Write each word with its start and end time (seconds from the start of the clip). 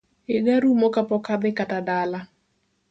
Yiga 0.29 0.55
rumo 0.61 0.87
ka 0.95 1.01
pok 1.09 1.25
adhi 1.33 1.51
kata 1.57 1.77
dala 1.87 2.19